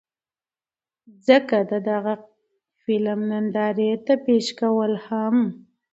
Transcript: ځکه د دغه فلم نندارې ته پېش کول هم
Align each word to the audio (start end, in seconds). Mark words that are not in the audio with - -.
ځکه 1.27 1.57
د 1.71 1.73
دغه 1.89 2.13
فلم 2.81 3.19
نندارې 3.31 3.91
ته 4.05 4.13
پېش 4.25 4.45
کول 4.59 4.93
هم 5.07 5.35